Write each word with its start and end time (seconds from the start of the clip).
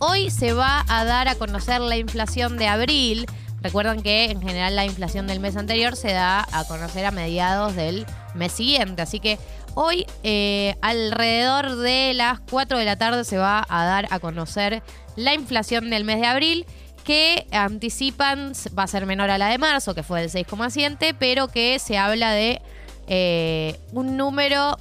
Hoy 0.00 0.30
se 0.30 0.52
va 0.52 0.84
a 0.86 1.04
dar 1.04 1.26
a 1.26 1.34
conocer 1.34 1.80
la 1.80 1.96
inflación 1.96 2.56
de 2.56 2.68
abril. 2.68 3.26
Recuerdan 3.60 4.00
que 4.00 4.26
en 4.26 4.40
general 4.40 4.76
la 4.76 4.84
inflación 4.84 5.26
del 5.26 5.40
mes 5.40 5.56
anterior 5.56 5.96
se 5.96 6.12
da 6.12 6.46
a 6.52 6.64
conocer 6.68 7.04
a 7.04 7.10
mediados 7.10 7.74
del 7.74 8.06
mes 8.36 8.52
siguiente. 8.52 9.02
Así 9.02 9.18
que 9.18 9.40
hoy, 9.74 10.06
eh, 10.22 10.76
alrededor 10.82 11.74
de 11.78 12.14
las 12.14 12.38
4 12.48 12.78
de 12.78 12.84
la 12.84 12.94
tarde, 12.94 13.24
se 13.24 13.38
va 13.38 13.66
a 13.68 13.84
dar 13.86 14.06
a 14.12 14.20
conocer 14.20 14.84
la 15.16 15.34
inflación 15.34 15.90
del 15.90 16.04
mes 16.04 16.20
de 16.20 16.26
abril, 16.26 16.66
que 17.02 17.48
anticipan 17.50 18.52
va 18.78 18.84
a 18.84 18.86
ser 18.86 19.04
menor 19.04 19.30
a 19.30 19.38
la 19.38 19.48
de 19.48 19.58
marzo, 19.58 19.96
que 19.96 20.04
fue 20.04 20.20
del 20.20 20.30
6,7, 20.30 21.16
pero 21.18 21.48
que 21.48 21.80
se 21.80 21.98
habla 21.98 22.30
de 22.30 22.62
eh, 23.08 23.80
un 23.90 24.16
número 24.16 24.78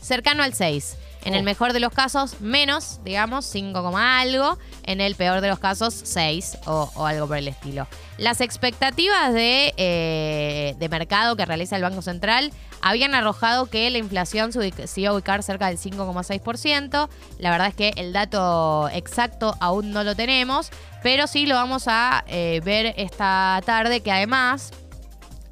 cercano 0.00 0.44
al 0.44 0.54
6. 0.54 0.98
En 1.24 1.34
el 1.34 1.44
mejor 1.44 1.72
de 1.72 1.80
los 1.80 1.92
casos, 1.92 2.40
menos, 2.40 3.00
digamos, 3.04 3.44
5, 3.46 3.96
algo. 3.96 4.58
En 4.82 5.00
el 5.00 5.14
peor 5.14 5.40
de 5.40 5.48
los 5.48 5.58
casos, 5.58 5.94
6 6.02 6.58
o, 6.66 7.06
algo 7.06 7.28
por 7.28 7.36
el 7.36 7.48
estilo. 7.48 7.86
Las 8.18 8.40
expectativas 8.40 9.32
de, 9.32 9.72
eh, 9.76 10.74
de, 10.78 10.88
mercado 10.88 11.36
que 11.36 11.44
realiza 11.46 11.76
el 11.76 11.82
Banco 11.82 12.02
Central 12.02 12.52
habían 12.82 13.14
arrojado 13.14 13.66
que 13.66 13.88
la 13.90 13.98
inflación 13.98 14.52
se, 14.52 14.72
iba 15.00 15.10
a 15.10 15.14
ubicar 15.14 15.42
cerca 15.42 15.68
del 15.68 15.78
5,6%. 15.78 17.08
La 17.38 17.50
verdad 17.50 17.68
es 17.68 17.74
que 17.74 17.92
el 17.96 18.12
dato 18.12 18.88
exacto 18.92 19.54
aún 19.60 19.92
no 19.92 20.02
lo 20.02 20.16
tenemos, 20.16 20.70
pero 21.02 21.26
sí 21.28 21.46
lo 21.46 21.54
vamos 21.54 21.84
a 21.86 22.24
eh, 22.26 22.60
ver 22.64 22.94
esta 22.96 23.60
tarde, 23.64 24.00
que 24.00 24.10
además 24.10 24.72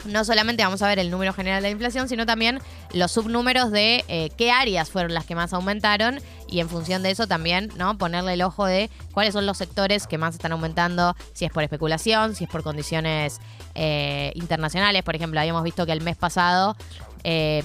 no 0.04 0.24
solamente 0.24 0.62
vamos 0.62 0.82
a 0.82 0.88
ver 0.88 0.98
el 0.98 1.10
número 1.10 1.32
general 1.32 1.62
de 1.62 1.68
la 1.68 1.72
inflación, 1.72 2.08
sino 2.08 2.26
también 2.26 2.60
los 2.92 3.12
subnúmeros 3.12 3.70
de 3.70 4.04
eh, 4.08 4.30
qué 4.36 4.50
áreas 4.50 4.90
fueron 4.90 5.14
las 5.14 5.24
que 5.24 5.34
más 5.34 5.52
aumentaron 5.52 6.20
y 6.48 6.60
en 6.60 6.68
función 6.68 7.02
de 7.02 7.10
eso 7.10 7.26
también, 7.26 7.70
¿no? 7.76 7.96
Ponerle 7.98 8.34
el 8.34 8.42
ojo 8.42 8.66
de 8.66 8.90
cuáles 9.12 9.34
son 9.34 9.46
los 9.46 9.58
sectores 9.58 10.06
que 10.06 10.18
más 10.18 10.34
están 10.34 10.52
aumentando, 10.52 11.16
si 11.32 11.44
es 11.44 11.52
por 11.52 11.62
especulación, 11.62 12.34
si 12.34 12.44
es 12.44 12.50
por 12.50 12.62
condiciones 12.62 13.40
eh, 13.74 14.32
internacionales. 14.34 15.02
Por 15.02 15.14
ejemplo, 15.16 15.40
habíamos 15.40 15.62
visto 15.62 15.86
que 15.86 15.92
el 15.92 16.00
mes 16.00 16.16
pasado 16.16 16.76
eh, 17.24 17.62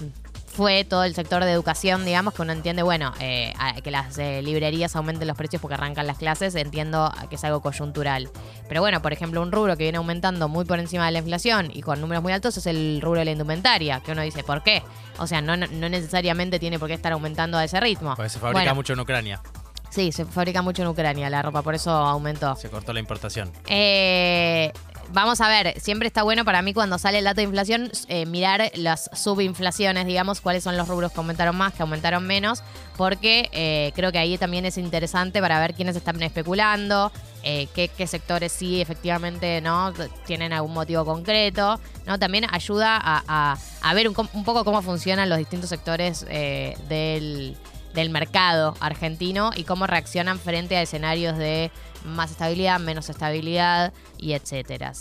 fue 0.55 0.85
todo 0.85 1.03
el 1.03 1.13
sector 1.13 1.43
de 1.43 1.51
educación, 1.51 2.05
digamos, 2.05 2.33
que 2.33 2.41
uno 2.41 2.53
entiende, 2.53 2.81
bueno, 2.81 3.11
eh, 3.19 3.53
que 3.83 3.91
las 3.91 4.17
eh, 4.17 4.41
librerías 4.41 4.95
aumenten 4.95 5.27
los 5.27 5.35
precios 5.35 5.61
porque 5.61 5.75
arrancan 5.75 6.07
las 6.07 6.17
clases, 6.17 6.55
entiendo 6.55 7.11
que 7.29 7.35
es 7.35 7.43
algo 7.43 7.61
coyuntural. 7.61 8.29
Pero 8.69 8.79
bueno, 8.79 9.01
por 9.01 9.11
ejemplo, 9.11 9.41
un 9.41 9.51
rubro 9.51 9.75
que 9.75 9.83
viene 9.83 9.97
aumentando 9.97 10.47
muy 10.47 10.63
por 10.63 10.79
encima 10.79 11.05
de 11.05 11.11
la 11.11 11.19
inflación 11.19 11.69
y 11.73 11.81
con 11.81 11.99
números 11.99 12.23
muy 12.23 12.31
altos 12.31 12.55
es 12.55 12.67
el 12.67 13.01
rubro 13.01 13.19
de 13.19 13.25
la 13.25 13.31
indumentaria, 13.31 13.99
que 13.99 14.13
uno 14.13 14.21
dice, 14.21 14.43
¿por 14.43 14.63
qué? 14.63 14.81
O 15.19 15.27
sea, 15.27 15.41
no, 15.41 15.57
no 15.57 15.89
necesariamente 15.89 16.57
tiene 16.57 16.79
por 16.79 16.87
qué 16.87 16.93
estar 16.93 17.11
aumentando 17.11 17.57
a 17.57 17.63
ese 17.65 17.79
ritmo. 17.81 18.15
Porque 18.15 18.29
se 18.29 18.39
fabrica 18.39 18.73
mucho 18.73 18.93
en 18.93 18.99
Ucrania. 19.01 19.41
Sí, 19.89 20.11
se 20.11 20.25
fabrica 20.25 20.61
mucho 20.61 20.81
en 20.81 20.89
Ucrania 20.89 21.29
la 21.29 21.41
ropa, 21.41 21.61
por 21.61 21.75
eso 21.75 21.89
aumentó. 21.89 22.55
Se 22.55 22.69
cortó 22.69 22.91
la 22.91 22.99
importación. 22.99 23.51
Eh, 23.67 24.71
vamos 25.13 25.41
a 25.41 25.47
ver, 25.47 25.79
siempre 25.79 26.07
está 26.07 26.23
bueno 26.23 26.45
para 26.45 26.61
mí 26.61 26.73
cuando 26.73 26.97
sale 26.97 27.19
el 27.19 27.23
dato 27.23 27.37
de 27.37 27.43
inflación 27.43 27.91
eh, 28.07 28.25
mirar 28.25 28.71
las 28.75 29.09
subinflaciones, 29.13 30.05
digamos, 30.05 30.41
cuáles 30.41 30.63
son 30.63 30.77
los 30.77 30.87
rubros 30.87 31.11
que 31.11 31.19
aumentaron 31.19 31.55
más, 31.55 31.73
que 31.73 31.81
aumentaron 31.81 32.25
menos, 32.25 32.63
porque 32.97 33.49
eh, 33.51 33.91
creo 33.95 34.11
que 34.11 34.17
ahí 34.17 34.37
también 34.37 34.65
es 34.65 34.77
interesante 34.77 35.41
para 35.41 35.59
ver 35.59 35.73
quiénes 35.73 35.95
están 35.95 36.21
especulando, 36.21 37.11
eh, 37.43 37.67
qué, 37.73 38.07
sectores 38.07 38.51
sí 38.51 38.81
efectivamente 38.81 39.61
no 39.61 39.93
tienen 40.25 40.53
algún 40.53 40.73
motivo 40.73 41.05
concreto, 41.05 41.79
¿no? 42.05 42.19
También 42.19 42.45
ayuda 42.51 42.99
a, 43.01 43.93
ver 43.93 44.09
un, 44.09 44.15
un, 44.33 44.43
poco 44.43 44.63
cómo 44.63 44.81
funcionan 44.81 45.29
los 45.29 45.37
distintos 45.37 45.69
sectores 45.69 46.25
del 46.25 47.55
del 47.95 48.09
mercado 48.11 48.75
argentino 48.79 49.51
y 49.55 49.63
cómo 49.63 49.87
reaccionan 49.87 50.37
frente 50.37 50.75
a 50.75 50.81
escenarios 50.83 51.37
de 51.37 51.71
más 52.05 52.31
estabilidad, 52.31 52.79
menos 52.79 53.09
estabilidad 53.09 53.93
y 54.17 54.33
etcétera. 54.33 54.93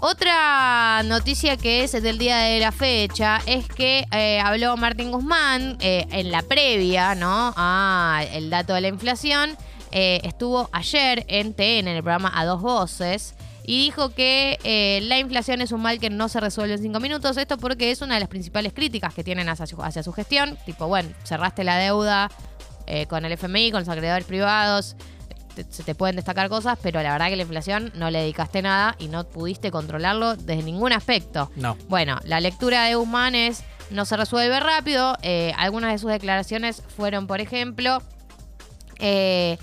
Otra 0.00 1.02
noticia 1.04 1.56
que 1.56 1.82
es 1.82 1.90
del 1.90 2.18
día 2.18 2.38
de 2.38 2.60
la 2.60 2.70
fecha 2.70 3.40
es 3.46 3.66
que 3.66 4.06
eh, 4.12 4.38
habló 4.38 4.76
Martín 4.76 5.10
Guzmán 5.10 5.76
eh, 5.80 6.06
en 6.12 6.30
la 6.30 6.42
previa, 6.42 7.16
¿no? 7.16 7.52
A 7.56 8.22
el 8.32 8.48
dato 8.48 8.74
de 8.74 8.80
la 8.80 8.88
inflación. 8.88 9.56
Eh, 9.90 10.20
estuvo 10.22 10.70
ayer 10.72 11.24
en 11.26 11.52
TN, 11.52 11.88
en 11.88 11.88
el 11.88 12.02
programa 12.04 12.30
A 12.32 12.44
Dos 12.44 12.62
Voces, 12.62 13.34
y 13.64 13.86
dijo 13.86 14.10
que 14.10 15.00
la 15.02 15.18
inflación 15.18 15.60
es 15.62 15.72
un 15.72 15.82
mal 15.82 15.98
que 15.98 16.10
no 16.10 16.28
se 16.28 16.38
resuelve 16.38 16.74
en 16.74 16.82
cinco 16.82 17.00
minutos. 17.00 17.36
Esto 17.36 17.58
porque 17.58 17.90
es 17.90 18.00
una 18.00 18.14
de 18.14 18.20
las 18.20 18.28
principales 18.28 18.72
críticas 18.72 19.12
que 19.14 19.24
tienen 19.24 19.48
hacia 19.48 19.66
su, 19.66 20.12
gestión. 20.12 20.56
Tipo, 20.64 20.86
bueno, 20.86 21.10
cerraste 21.24 21.64
la 21.64 21.76
deuda 21.76 22.30
con 23.08 23.24
el 23.24 23.32
FMI, 23.32 23.72
con 23.72 23.80
los 23.80 23.88
acreedores 23.88 24.26
privados. 24.26 24.96
Se 25.70 25.82
te 25.82 25.94
pueden 25.94 26.16
destacar 26.16 26.48
cosas, 26.48 26.78
pero 26.82 27.02
la 27.02 27.12
verdad 27.12 27.28
que 27.28 27.36
la 27.36 27.42
inflación 27.42 27.92
no 27.94 28.10
le 28.10 28.20
dedicaste 28.20 28.62
nada 28.62 28.96
y 28.98 29.08
no 29.08 29.24
pudiste 29.24 29.70
controlarlo 29.70 30.36
desde 30.36 30.62
ningún 30.62 30.92
aspecto. 30.92 31.50
No. 31.56 31.76
Bueno, 31.88 32.18
la 32.24 32.40
lectura 32.40 32.84
de 32.84 32.94
Guzmán 32.94 33.34
es 33.34 33.64
no 33.90 34.04
se 34.04 34.16
resuelve 34.16 34.60
rápido. 34.60 35.16
Eh, 35.22 35.52
algunas 35.56 35.92
de 35.92 35.98
sus 35.98 36.10
declaraciones 36.10 36.82
fueron, 36.96 37.26
por 37.26 37.40
ejemplo, 37.40 38.02
que 38.98 39.58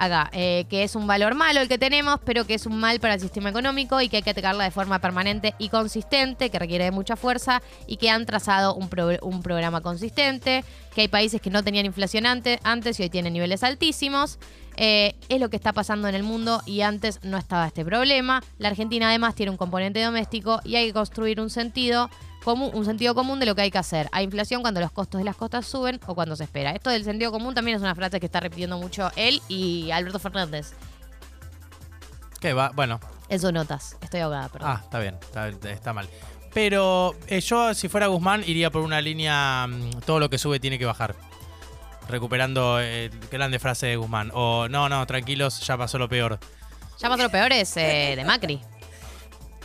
acá, 0.00 0.30
eh, 0.32 0.64
que 0.70 0.82
es 0.82 0.96
un 0.96 1.06
valor 1.06 1.34
malo 1.34 1.60
el 1.60 1.68
que 1.68 1.76
tenemos, 1.76 2.18
pero 2.24 2.46
que 2.46 2.54
es 2.54 2.64
un 2.64 2.80
mal 2.80 3.00
para 3.00 3.14
el 3.14 3.20
sistema 3.20 3.50
económico 3.50 4.00
y 4.00 4.08
que 4.08 4.16
hay 4.16 4.22
que 4.22 4.30
atacarla 4.30 4.64
de 4.64 4.70
forma 4.70 4.98
permanente 4.98 5.54
y 5.58 5.68
consistente, 5.68 6.48
que 6.48 6.58
requiere 6.58 6.84
de 6.84 6.90
mucha 6.90 7.16
fuerza 7.16 7.60
y 7.86 7.98
que 7.98 8.08
han 8.08 8.24
trazado 8.24 8.74
un, 8.74 8.88
un 9.20 9.42
programa 9.42 9.82
consistente, 9.82 10.64
que 10.94 11.02
hay 11.02 11.08
países 11.08 11.42
que 11.42 11.50
no 11.50 11.62
tenían 11.62 11.84
inflación 11.84 12.24
antes, 12.24 12.58
antes 12.64 12.98
y 12.98 13.02
hoy 13.02 13.10
tienen 13.10 13.34
niveles 13.34 13.62
altísimos. 13.62 14.38
Eh, 14.76 15.14
es 15.28 15.38
lo 15.38 15.50
que 15.50 15.56
está 15.56 15.74
pasando 15.74 16.08
en 16.08 16.14
el 16.14 16.22
mundo 16.22 16.62
y 16.64 16.80
antes 16.80 17.22
no 17.22 17.36
estaba 17.36 17.66
este 17.66 17.84
problema. 17.84 18.42
La 18.56 18.68
Argentina 18.68 19.08
además 19.08 19.34
tiene 19.34 19.50
un 19.50 19.58
componente 19.58 20.02
doméstico 20.02 20.60
y 20.64 20.76
hay 20.76 20.86
que 20.86 20.94
construir 20.94 21.40
un 21.40 21.50
sentido 21.50 22.08
un 22.46 22.84
sentido 22.84 23.14
común 23.14 23.38
de 23.38 23.46
lo 23.46 23.54
que 23.54 23.62
hay 23.62 23.70
que 23.70 23.78
hacer. 23.78 24.08
Hay 24.12 24.24
inflación 24.24 24.62
cuando 24.62 24.80
los 24.80 24.90
costos 24.90 25.18
de 25.18 25.24
las 25.24 25.36
costas 25.36 25.66
suben 25.66 26.00
o 26.06 26.14
cuando 26.14 26.36
se 26.36 26.44
espera. 26.44 26.72
Esto 26.72 26.90
del 26.90 27.04
sentido 27.04 27.30
común 27.32 27.54
también 27.54 27.76
es 27.76 27.82
una 27.82 27.94
frase 27.94 28.18
que 28.18 28.26
está 28.26 28.40
repitiendo 28.40 28.78
mucho 28.78 29.10
él 29.16 29.42
y 29.48 29.90
Alberto 29.90 30.18
Fernández. 30.18 30.72
¿Qué 32.40 32.52
va? 32.52 32.70
Bueno. 32.74 33.00
En 33.28 33.38
sus 33.38 33.52
notas. 33.52 33.96
Estoy 34.00 34.20
ahogada, 34.20 34.48
perdón. 34.48 34.70
Ah, 34.70 34.80
está 34.82 34.98
bien, 34.98 35.16
está, 35.64 35.92
mal. 35.92 36.08
Pero 36.52 37.14
eh, 37.28 37.40
yo, 37.40 37.74
si 37.74 37.88
fuera 37.88 38.06
Guzmán, 38.08 38.42
iría 38.46 38.70
por 38.70 38.82
una 38.82 39.00
línea, 39.00 39.66
mm, 39.68 40.00
todo 40.06 40.18
lo 40.18 40.30
que 40.30 40.38
sube 40.38 40.58
tiene 40.58 40.78
que 40.78 40.86
bajar. 40.86 41.14
Recuperando 42.08 42.80
eh, 42.80 43.10
grande 43.30 43.58
frase 43.58 43.86
de 43.86 43.96
Guzmán. 43.96 44.32
O 44.34 44.66
no, 44.68 44.88
no, 44.88 45.06
tranquilos, 45.06 45.60
ya 45.60 45.76
pasó 45.76 45.98
lo 45.98 46.08
peor. 46.08 46.40
Ya 46.98 47.08
pasó 47.08 47.22
lo 47.22 47.30
peor 47.30 47.52
es 47.52 47.76
eh, 47.76 48.14
de 48.16 48.24
Macri. 48.24 48.60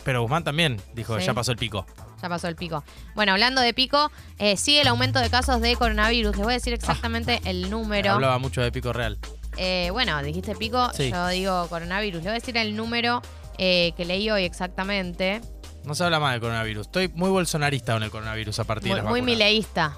Pero 0.04 0.22
Guzmán 0.22 0.44
también 0.44 0.80
dijo, 0.94 1.18
ya 1.18 1.34
pasó 1.34 1.50
el 1.50 1.58
pico 1.58 1.86
ya 2.20 2.28
pasó 2.28 2.48
el 2.48 2.56
pico. 2.56 2.84
Bueno, 3.14 3.32
hablando 3.32 3.60
de 3.60 3.72
pico, 3.74 4.10
eh, 4.38 4.56
sigue 4.56 4.82
el 4.82 4.88
aumento 4.88 5.20
de 5.20 5.30
casos 5.30 5.60
de 5.60 5.76
coronavirus. 5.76 6.36
Les 6.36 6.44
voy 6.44 6.52
a 6.52 6.56
decir 6.56 6.72
exactamente 6.72 7.40
ah. 7.44 7.50
el 7.50 7.70
número. 7.70 8.12
Hablaba 8.12 8.38
mucho 8.38 8.60
de 8.62 8.72
pico 8.72 8.92
real. 8.92 9.18
Eh, 9.56 9.88
bueno, 9.92 10.22
dijiste 10.22 10.54
pico, 10.54 10.90
yo 10.98 11.28
digo 11.28 11.68
coronavirus. 11.68 12.22
Le 12.22 12.28
voy 12.30 12.36
a 12.36 12.40
decir 12.40 12.56
el 12.56 12.76
número 12.76 13.22
eh, 13.58 13.92
que 13.96 14.04
leí 14.04 14.30
hoy 14.30 14.44
exactamente. 14.44 15.40
No 15.84 15.94
se 15.94 16.04
habla 16.04 16.20
más 16.20 16.32
del 16.32 16.40
coronavirus. 16.40 16.86
Estoy 16.86 17.08
muy 17.08 17.30
bolsonarista 17.30 17.94
con 17.94 18.02
el 18.02 18.10
coronavirus 18.10 18.58
a 18.58 18.64
partir 18.64 18.90
de 18.90 19.02
las 19.02 19.04
Muy 19.06 19.22
mileísta. 19.22 19.96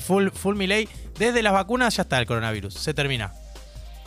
full, 0.00 0.28
full 0.30 0.56
milei. 0.56 0.88
Desde 1.18 1.42
las 1.42 1.52
vacunas 1.52 1.96
ya 1.96 2.02
está 2.02 2.18
el 2.18 2.26
coronavirus. 2.26 2.74
Se 2.74 2.94
termina. 2.94 3.32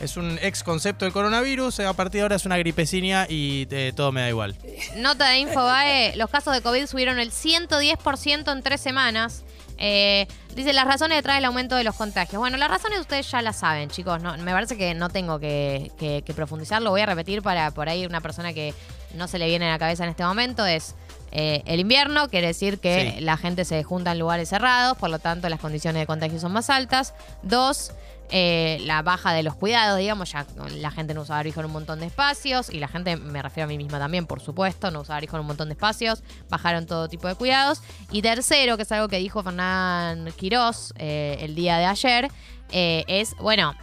Es 0.02 0.16
un 0.16 0.36
ex 0.42 0.64
concepto 0.64 1.04
del 1.04 1.12
coronavirus, 1.12 1.78
a 1.78 1.92
partir 1.92 2.18
de 2.18 2.22
ahora 2.22 2.34
es 2.34 2.44
una 2.44 2.58
gripecina 2.58 3.26
y 3.28 3.68
eh, 3.70 3.92
todo 3.94 4.10
me 4.10 4.22
da 4.22 4.28
igual. 4.28 4.56
Nota 4.96 5.28
de 5.28 5.38
Infobae, 5.38 6.16
los 6.16 6.28
casos 6.28 6.52
de 6.52 6.60
COVID 6.60 6.86
subieron 6.86 7.20
el 7.20 7.30
110% 7.30 8.52
en 8.52 8.62
tres 8.64 8.80
semanas. 8.80 9.44
Eh, 9.78 10.26
dice 10.56 10.72
las 10.72 10.86
razones 10.86 11.18
detrás 11.18 11.36
del 11.36 11.44
aumento 11.44 11.76
de 11.76 11.84
los 11.84 11.94
contagios. 11.94 12.40
Bueno, 12.40 12.56
las 12.56 12.68
razones 12.68 12.98
ustedes 12.98 13.30
ya 13.30 13.42
las 13.42 13.56
saben, 13.60 13.90
chicos. 13.90 14.20
No, 14.20 14.36
me 14.38 14.50
parece 14.50 14.76
que 14.76 14.92
no 14.94 15.08
tengo 15.08 15.38
que, 15.38 16.24
profundizar. 16.34 16.82
Lo 16.82 16.90
voy 16.90 17.02
a 17.02 17.06
repetir 17.06 17.40
para 17.40 17.70
por 17.70 17.88
ahí 17.88 18.04
una 18.04 18.20
persona 18.20 18.52
que 18.52 18.74
no 19.14 19.28
se 19.28 19.38
le 19.38 19.46
viene 19.46 19.68
a 19.68 19.70
la 19.70 19.78
cabeza 19.78 20.02
en 20.02 20.10
este 20.10 20.24
momento. 20.24 20.66
Es 20.66 20.96
eh, 21.30 21.62
el 21.64 21.78
invierno, 21.78 22.28
quiere 22.28 22.48
decir 22.48 22.80
que 22.80 23.18
la 23.20 23.36
gente 23.36 23.64
se 23.64 23.84
junta 23.84 24.10
en 24.10 24.18
lugares 24.18 24.48
cerrados, 24.48 24.98
por 24.98 25.10
lo 25.10 25.20
tanto 25.20 25.48
las 25.48 25.60
condiciones 25.60 26.00
de 26.00 26.06
contagio 26.06 26.40
son 26.40 26.52
más 26.52 26.70
altas. 26.70 27.14
Dos, 27.42 27.92
eh, 28.34 28.78
la 28.86 29.02
baja 29.02 29.34
de 29.34 29.42
los 29.42 29.54
cuidados, 29.54 29.98
digamos, 29.98 30.32
ya 30.32 30.46
la 30.70 30.90
gente 30.90 31.12
no 31.12 31.20
usaba 31.20 31.40
barbijo 31.40 31.60
en 31.60 31.66
un 31.66 31.72
montón 31.72 32.00
de 32.00 32.06
espacios, 32.06 32.70
y 32.70 32.78
la 32.78 32.88
gente, 32.88 33.16
me 33.16 33.42
refiero 33.42 33.66
a 33.66 33.68
mí 33.68 33.76
misma 33.76 33.98
también, 33.98 34.26
por 34.26 34.40
supuesto, 34.40 34.90
no 34.90 35.02
usaba 35.02 35.16
barbijo 35.16 35.36
en 35.36 35.42
un 35.42 35.48
montón 35.48 35.68
de 35.68 35.74
espacios, 35.74 36.22
bajaron 36.48 36.86
todo 36.86 37.08
tipo 37.08 37.28
de 37.28 37.34
cuidados. 37.34 37.82
Y 38.10 38.22
tercero, 38.22 38.78
que 38.78 38.84
es 38.84 38.92
algo 38.92 39.08
que 39.08 39.18
dijo 39.18 39.42
Fernán 39.42 40.32
Quirós 40.36 40.94
eh, 40.96 41.36
el 41.40 41.54
día 41.54 41.76
de 41.76 41.84
ayer, 41.84 42.30
eh, 42.70 43.04
es, 43.06 43.36
bueno, 43.36 43.74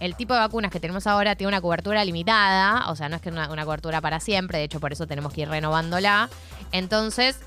el 0.00 0.16
tipo 0.16 0.34
de 0.34 0.40
vacunas 0.40 0.72
que 0.72 0.80
tenemos 0.80 1.06
ahora 1.06 1.36
tiene 1.36 1.48
una 1.48 1.60
cobertura 1.60 2.04
limitada, 2.04 2.90
o 2.90 2.96
sea, 2.96 3.08
no 3.08 3.14
es 3.14 3.22
que 3.22 3.28
una, 3.28 3.48
una 3.52 3.64
cobertura 3.64 4.00
para 4.00 4.18
siempre, 4.18 4.58
de 4.58 4.64
hecho 4.64 4.80
por 4.80 4.92
eso 4.92 5.06
tenemos 5.06 5.32
que 5.32 5.42
ir 5.42 5.48
renovándola. 5.48 6.28
Entonces, 6.72 7.38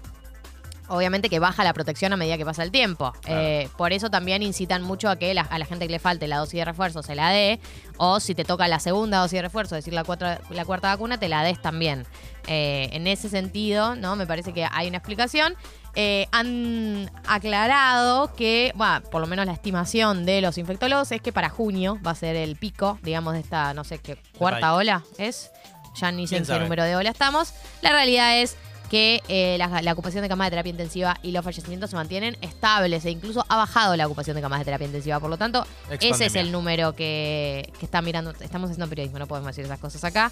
obviamente 0.89 1.29
que 1.29 1.39
baja 1.39 1.63
la 1.63 1.73
protección 1.73 2.13
a 2.13 2.17
medida 2.17 2.37
que 2.37 2.45
pasa 2.45 2.63
el 2.63 2.71
tiempo. 2.71 3.13
Claro. 3.21 3.41
Eh, 3.41 3.69
por 3.77 3.93
eso 3.93 4.09
también 4.09 4.41
incitan 4.43 4.81
mucho 4.83 5.09
a 5.09 5.15
que 5.17 5.33
la- 5.33 5.41
a 5.41 5.59
la 5.59 5.65
gente 5.65 5.85
que 5.87 5.91
le 5.91 5.99
falte 5.99 6.27
la 6.27 6.37
dosis 6.37 6.59
de 6.59 6.65
refuerzo 6.65 7.03
se 7.03 7.15
la 7.15 7.29
dé, 7.29 7.59
o 7.97 8.19
si 8.19 8.35
te 8.35 8.43
toca 8.45 8.67
la 8.67 8.79
segunda 8.79 9.19
dosis 9.19 9.37
de 9.37 9.41
refuerzo, 9.43 9.75
es 9.75 9.83
decir, 9.83 9.93
la, 9.93 10.03
cuarta- 10.03 10.39
la 10.49 10.65
cuarta 10.65 10.87
vacuna, 10.89 11.17
te 11.19 11.29
la 11.29 11.43
des 11.43 11.61
también. 11.61 12.05
Eh, 12.47 12.89
en 12.93 13.07
ese 13.07 13.27
sentido, 13.29 13.95
¿no? 13.95 14.15
Me 14.15 14.25
parece 14.25 14.53
que 14.53 14.65
hay 14.71 14.87
una 14.87 14.97
explicación. 14.97 15.55
Eh, 15.95 16.27
han 16.31 17.09
aclarado 17.25 18.33
que, 18.35 18.71
bueno, 18.75 19.01
por 19.09 19.19
lo 19.21 19.27
menos 19.27 19.45
la 19.45 19.53
estimación 19.53 20.25
de 20.25 20.41
los 20.41 20.57
infectólogos 20.57 21.11
es 21.11 21.21
que 21.21 21.31
para 21.33 21.49
junio 21.49 21.99
va 22.05 22.11
a 22.11 22.15
ser 22.15 22.35
el 22.35 22.55
pico, 22.55 22.99
digamos, 23.01 23.33
de 23.33 23.39
esta, 23.39 23.73
no 23.73 23.83
sé 23.83 23.97
qué, 23.99 24.17
cuarta 24.37 24.73
ola 24.75 25.03
es. 25.17 25.51
Ya 25.99 26.11
ni 26.11 26.27
sé 26.27 26.35
¿Quién 26.35 26.43
en 26.43 26.57
qué 26.57 26.63
número 26.63 26.83
de 26.83 26.95
ola 26.95 27.09
estamos. 27.09 27.53
La 27.81 27.89
realidad 27.91 28.37
es 28.39 28.55
que 28.89 29.21
eh, 29.27 29.57
la, 29.57 29.81
la 29.81 29.93
ocupación 29.93 30.21
de 30.21 30.29
camas 30.29 30.47
de 30.47 30.51
terapia 30.51 30.69
intensiva 30.69 31.17
y 31.21 31.31
los 31.31 31.43
fallecimientos 31.43 31.89
se 31.89 31.95
mantienen 31.95 32.37
estables 32.41 33.05
e 33.05 33.11
incluso 33.11 33.45
ha 33.49 33.57
bajado 33.57 33.95
la 33.95 34.05
ocupación 34.05 34.35
de 34.35 34.41
camas 34.41 34.59
de 34.59 34.65
terapia 34.65 34.87
intensiva. 34.87 35.19
Por 35.19 35.29
lo 35.29 35.37
tanto, 35.37 35.65
ese 35.99 36.25
es 36.25 36.35
el 36.35 36.51
número 36.51 36.93
que, 36.93 37.71
que 37.79 37.85
está 37.85 38.01
mirando. 38.01 38.31
Estamos 38.31 38.69
haciendo 38.69 38.87
periodismo, 38.87 39.19
no 39.19 39.27
podemos 39.27 39.47
decir 39.47 39.65
esas 39.65 39.79
cosas 39.79 40.03
acá. 40.03 40.31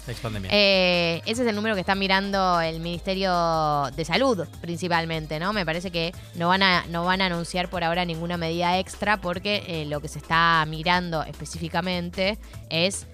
Eh, 0.50 1.22
ese 1.26 1.42
es 1.42 1.48
el 1.48 1.54
número 1.54 1.74
que 1.74 1.80
está 1.80 1.94
mirando 1.94 2.60
el 2.60 2.80
Ministerio 2.80 3.90
de 3.94 4.04
Salud, 4.04 4.46
principalmente, 4.60 5.38
¿no? 5.38 5.52
Me 5.52 5.64
parece 5.66 5.90
que 5.90 6.12
no 6.34 6.48
van 6.48 6.62
a, 6.62 6.84
no 6.88 7.04
van 7.04 7.20
a 7.22 7.26
anunciar 7.26 7.68
por 7.68 7.84
ahora 7.84 8.04
ninguna 8.04 8.36
medida 8.36 8.78
extra 8.78 9.20
porque 9.20 9.64
eh, 9.66 9.86
lo 9.86 10.00
que 10.00 10.08
se 10.08 10.18
está 10.18 10.64
mirando 10.66 11.22
específicamente 11.24 12.38
es 12.70 13.06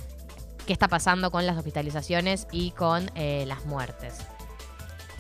qué 0.67 0.73
está 0.73 0.89
pasando 0.89 1.31
con 1.31 1.47
las 1.47 1.57
hospitalizaciones 1.57 2.47
y 2.53 2.71
con 2.73 3.11
eh, 3.15 3.45
las 3.47 3.65
muertes. 3.67 4.15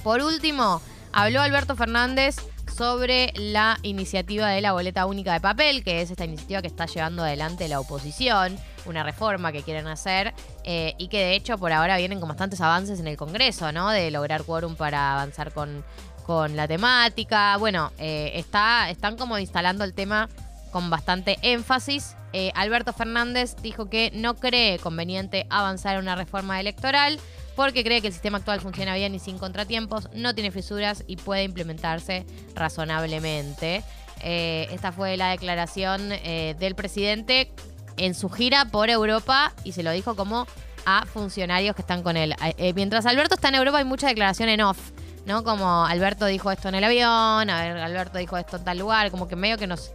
Por 0.02 0.20
último, 0.20 0.82
habló 1.12 1.40
Alberto 1.42 1.76
Fernández 1.76 2.36
sobre 2.76 3.32
la 3.36 3.78
iniciativa 3.82 4.48
de 4.48 4.60
la 4.60 4.72
boleta 4.72 5.06
única 5.06 5.32
de 5.32 5.40
papel, 5.40 5.84
que 5.84 6.00
es 6.00 6.10
esta 6.10 6.24
iniciativa 6.24 6.60
que 6.60 6.66
está 6.66 6.86
llevando 6.86 7.22
adelante 7.22 7.68
la 7.68 7.78
oposición, 7.78 8.56
una 8.84 9.04
reforma 9.04 9.52
que 9.52 9.62
quieren 9.62 9.86
hacer 9.86 10.34
eh, 10.64 10.94
y 10.98 11.08
que 11.08 11.18
de 11.18 11.34
hecho 11.36 11.56
por 11.58 11.72
ahora 11.72 11.96
vienen 11.98 12.18
con 12.18 12.28
bastantes 12.28 12.60
avances 12.60 12.98
en 12.98 13.06
el 13.06 13.16
Congreso, 13.16 13.70
¿no? 13.70 13.90
De 13.90 14.10
lograr 14.10 14.42
quórum 14.42 14.74
para 14.74 15.12
avanzar 15.12 15.52
con, 15.52 15.84
con 16.26 16.56
la 16.56 16.66
temática. 16.66 17.56
Bueno, 17.58 17.92
eh, 17.98 18.32
está, 18.34 18.90
están 18.90 19.16
como 19.16 19.38
instalando 19.38 19.84
el 19.84 19.94
tema 19.94 20.28
con 20.72 20.90
bastante 20.90 21.38
énfasis. 21.42 22.16
Eh, 22.32 22.50
Alberto 22.54 22.92
Fernández 22.92 23.54
dijo 23.62 23.90
que 23.90 24.10
no 24.14 24.34
cree 24.34 24.78
conveniente 24.78 25.46
avanzar 25.50 25.94
en 25.94 26.00
una 26.00 26.16
reforma 26.16 26.58
electoral 26.58 27.20
porque 27.54 27.84
cree 27.84 28.00
que 28.00 28.08
el 28.08 28.12
sistema 28.12 28.38
actual 28.38 28.60
funciona 28.60 28.94
bien 28.94 29.14
y 29.14 29.18
sin 29.18 29.38
contratiempos, 29.38 30.08
no 30.14 30.34
tiene 30.34 30.50
fisuras 30.50 31.04
y 31.06 31.16
puede 31.16 31.44
implementarse 31.44 32.24
razonablemente. 32.54 33.84
Eh, 34.22 34.68
esta 34.70 34.92
fue 34.92 35.16
la 35.16 35.30
declaración 35.30 36.12
eh, 36.12 36.54
del 36.58 36.74
presidente 36.74 37.52
en 37.96 38.14
su 38.14 38.30
gira 38.30 38.66
por 38.66 38.88
Europa 38.88 39.52
y 39.64 39.72
se 39.72 39.82
lo 39.82 39.90
dijo 39.90 40.14
como 40.16 40.46
a 40.86 41.04
funcionarios 41.06 41.74
que 41.74 41.82
están 41.82 42.02
con 42.02 42.16
él. 42.16 42.34
Eh, 42.56 42.72
mientras 42.74 43.06
Alberto 43.06 43.34
está 43.34 43.48
en 43.48 43.56
Europa 43.56 43.78
hay 43.78 43.84
mucha 43.84 44.08
declaración 44.08 44.48
en 44.48 44.60
off, 44.60 44.78
¿no? 45.26 45.44
Como 45.44 45.84
Alberto 45.84 46.26
dijo 46.26 46.50
esto 46.50 46.68
en 46.68 46.76
el 46.76 46.84
avión, 46.84 47.50
a 47.50 47.62
ver, 47.62 47.76
Alberto 47.78 48.18
dijo 48.18 48.36
esto 48.36 48.56
en 48.56 48.64
tal 48.64 48.78
lugar, 48.78 49.10
como 49.10 49.28
que 49.28 49.36
medio 49.36 49.58
que 49.58 49.66
nos, 49.66 49.92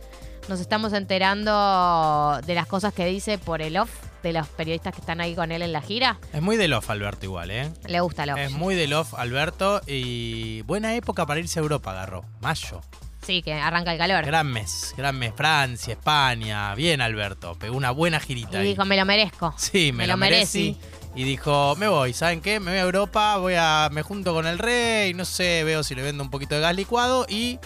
nos 0.47 0.59
estamos 0.59 0.93
enterando 0.93 2.39
de 2.45 2.55
las 2.55 2.67
cosas 2.67 2.93
que 2.93 3.05
dice 3.05 3.37
por 3.37 3.61
el 3.61 3.77
off 3.77 4.06
de 4.23 4.33
los 4.33 4.47
periodistas 4.47 4.93
que 4.93 4.99
están 5.01 5.21
ahí 5.21 5.35
con 5.35 5.51
él 5.51 5.61
en 5.61 5.71
la 5.71 5.81
gira. 5.81 6.19
Es 6.33 6.41
muy 6.41 6.57
del 6.57 6.73
off, 6.73 6.89
Alberto, 6.89 7.25
igual, 7.25 7.51
¿eh? 7.51 7.71
Le 7.87 7.99
gusta 8.01 8.23
el 8.23 8.31
off. 8.31 8.37
Es 8.39 8.51
muy 8.51 8.75
del 8.75 8.93
off, 8.93 9.13
Alberto. 9.13 9.81
Y 9.87 10.61
buena 10.63 10.95
época 10.95 11.25
para 11.25 11.39
irse 11.39 11.59
a 11.59 11.61
Europa, 11.61 11.91
agarró. 11.91 12.25
Mayo. 12.41 12.81
Sí, 13.21 13.41
que 13.41 13.53
arranca 13.53 13.91
el 13.91 13.97
calor. 13.97 14.25
Gran 14.25 14.47
mes, 14.47 14.93
gran 14.95 15.17
mes. 15.19 15.33
Francia, 15.35 15.93
España. 15.93 16.73
Bien, 16.75 17.01
Alberto. 17.01 17.55
Pegó 17.59 17.75
una 17.75 17.91
buena 17.91 18.19
girita 18.19 18.53
Y 18.53 18.55
ahí. 18.57 18.67
dijo, 18.69 18.85
me 18.85 18.95
lo 18.95 19.05
merezco. 19.05 19.53
Sí, 19.57 19.91
me, 19.91 19.99
me 19.99 20.07
lo 20.07 20.13
lo 20.13 20.17
merecí. 20.17 20.77
Y 21.15 21.23
dijo, 21.23 21.75
me 21.77 21.87
voy, 21.87 22.13
¿saben 22.13 22.41
qué? 22.41 22.59
Me 22.59 22.71
voy 22.71 22.79
a 22.79 22.83
Europa, 22.83 23.37
voy 23.37 23.55
a, 23.57 23.89
me 23.91 24.03
junto 24.03 24.33
con 24.33 24.45
el 24.45 24.59
rey, 24.59 25.13
no 25.15 25.25
sé, 25.25 25.63
veo 25.63 25.83
si 25.83 25.95
le 25.95 26.03
vendo 26.03 26.23
un 26.23 26.29
poquito 26.29 26.53
de 26.55 26.61
gas 26.61 26.75
licuado 26.75 27.25
y 27.27 27.57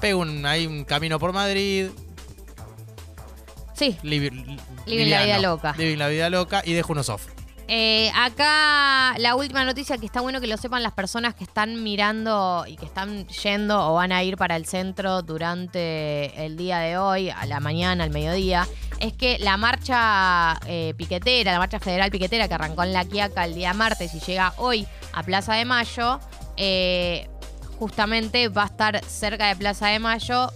pego 0.00 0.20
un, 0.20 0.44
ahí 0.44 0.66
un 0.66 0.84
camino 0.84 1.18
por 1.18 1.32
Madrid. 1.32 1.88
Sí. 3.82 3.96
Livi- 4.02 4.58
Living 4.86 5.10
la 5.10 5.24
vida 5.24 5.38
loca. 5.40 5.74
Living 5.76 5.98
la 5.98 6.08
vida 6.08 6.30
loca 6.30 6.62
y 6.64 6.72
dejo 6.72 6.92
unos 6.92 7.08
off. 7.08 7.26
Eh, 7.68 8.10
acá 8.14 9.14
la 9.18 9.34
última 9.34 9.64
noticia 9.64 9.96
que 9.96 10.04
está 10.04 10.20
bueno 10.20 10.40
que 10.40 10.46
lo 10.46 10.56
sepan 10.56 10.82
las 10.82 10.92
personas 10.92 11.34
que 11.34 11.44
están 11.44 11.82
mirando 11.82 12.64
y 12.68 12.76
que 12.76 12.84
están 12.84 13.26
yendo 13.28 13.88
o 13.88 13.94
van 13.94 14.12
a 14.12 14.22
ir 14.22 14.36
para 14.36 14.56
el 14.56 14.66
centro 14.66 15.22
durante 15.22 16.44
el 16.44 16.56
día 16.56 16.80
de 16.80 16.98
hoy, 16.98 17.30
a 17.30 17.46
la 17.46 17.60
mañana, 17.60 18.04
al 18.04 18.10
mediodía, 18.10 18.68
es 19.00 19.14
que 19.14 19.38
la 19.38 19.56
marcha 19.56 20.58
eh, 20.66 20.92
piquetera, 20.96 21.52
la 21.52 21.58
marcha 21.58 21.80
federal 21.80 22.10
piquetera 22.10 22.46
que 22.46 22.54
arrancó 22.54 22.82
en 22.82 22.92
La 22.92 23.04
Quiaca 23.04 23.44
el 23.44 23.54
día 23.54 23.72
martes 23.74 24.12
y 24.14 24.20
llega 24.20 24.52
hoy 24.58 24.86
a 25.12 25.22
Plaza 25.22 25.54
de 25.54 25.64
Mayo, 25.64 26.20
eh, 26.56 27.28
justamente 27.78 28.48
va 28.48 28.64
a 28.64 28.66
estar 28.66 29.02
cerca 29.04 29.48
de 29.48 29.56
Plaza 29.56 29.86
de 29.88 29.98
Mayo 29.98 30.50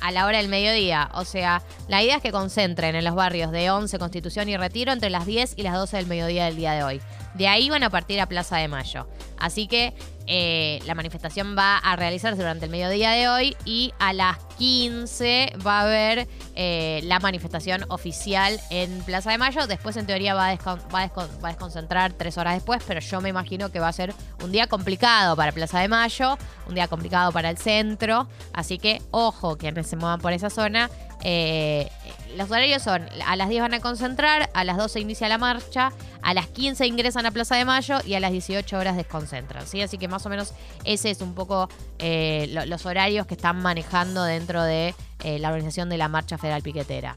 a 0.00 0.10
la 0.10 0.26
hora 0.26 0.38
del 0.38 0.48
mediodía. 0.48 1.10
O 1.14 1.24
sea, 1.24 1.62
la 1.88 2.02
idea 2.02 2.16
es 2.16 2.22
que 2.22 2.32
concentren 2.32 2.94
en 2.96 3.04
los 3.04 3.14
barrios 3.14 3.50
de 3.52 3.70
11, 3.70 3.98
Constitución 3.98 4.48
y 4.48 4.56
Retiro 4.56 4.92
entre 4.92 5.10
las 5.10 5.26
10 5.26 5.54
y 5.56 5.62
las 5.62 5.74
12 5.74 5.96
del 5.96 6.06
mediodía 6.06 6.46
del 6.46 6.56
día 6.56 6.72
de 6.72 6.82
hoy. 6.82 7.00
De 7.34 7.48
ahí 7.48 7.70
van 7.70 7.82
a 7.82 7.90
partir 7.90 8.20
a 8.20 8.26
Plaza 8.26 8.56
de 8.56 8.68
Mayo. 8.68 9.06
Así 9.38 9.66
que 9.66 9.94
eh, 10.26 10.80
la 10.86 10.94
manifestación 10.94 11.56
va 11.58 11.78
a 11.78 11.96
realizarse 11.96 12.40
durante 12.40 12.66
el 12.66 12.70
mediodía 12.70 13.10
de 13.10 13.28
hoy 13.28 13.56
y 13.64 13.92
a 13.98 14.12
las 14.12 14.38
15 14.58 15.54
va 15.66 15.80
a 15.80 15.82
haber 15.82 16.28
eh, 16.54 17.00
la 17.04 17.18
manifestación 17.18 17.84
oficial 17.88 18.60
en 18.70 19.00
Plaza 19.02 19.32
de 19.32 19.38
Mayo. 19.38 19.66
Después, 19.66 19.96
en 19.96 20.06
teoría, 20.06 20.34
va 20.34 20.48
a, 20.48 21.48
desconcentrar 21.48 22.12
tres 22.12 22.38
horas 22.38 22.54
después, 22.54 22.82
pero 22.86 23.00
yo 23.00 23.20
me 23.20 23.30
imagino 23.30 23.72
que 23.72 23.80
va 23.80 23.88
a 23.88 23.92
ser 23.92 24.14
un 24.44 24.52
día 24.52 24.66
complicado 24.68 25.34
para 25.34 25.52
Plaza 25.52 25.80
de 25.80 25.88
Mayo, 25.88 26.38
un 26.68 26.74
día 26.74 26.86
complicado 26.86 27.32
para 27.32 27.50
el 27.50 27.58
centro. 27.58 28.28
Así 28.52 28.78
que, 28.78 29.02
ojo, 29.10 29.56
quienes 29.56 29.88
se 29.88 29.96
muevan 29.96 30.20
por 30.20 30.32
esa 30.32 30.50
zona. 30.50 30.90
Eh, 31.22 31.88
los 32.36 32.50
horarios 32.50 32.82
son, 32.82 33.06
a 33.26 33.36
las 33.36 33.48
10 33.48 33.62
van 33.62 33.74
a 33.74 33.80
concentrar, 33.80 34.50
a 34.54 34.64
las 34.64 34.76
12 34.76 35.00
inicia 35.00 35.28
la 35.28 35.38
marcha, 35.38 35.92
a 36.22 36.34
las 36.34 36.46
15 36.48 36.86
ingresan 36.86 37.26
a 37.26 37.30
Plaza 37.30 37.56
de 37.56 37.64
Mayo 37.64 37.98
y 38.06 38.14
a 38.14 38.20
las 38.20 38.30
18 38.32 38.78
horas 38.78 38.96
desconcentran. 38.96 39.66
¿sí? 39.66 39.82
Así 39.82 39.98
que 39.98 40.08
más 40.08 40.24
o 40.26 40.28
menos 40.28 40.52
ese 40.84 41.10
es 41.10 41.20
un 41.20 41.34
poco 41.34 41.68
eh, 41.98 42.46
lo- 42.50 42.66
los 42.66 42.86
horarios 42.86 43.26
que 43.26 43.34
están 43.34 43.60
manejando 43.60 44.22
dentro 44.24 44.62
de 44.62 44.94
eh, 45.24 45.38
la 45.38 45.48
organización 45.48 45.88
de 45.90 45.98
la 45.98 46.08
Marcha 46.08 46.38
Federal 46.38 46.62
Piquetera. 46.62 47.16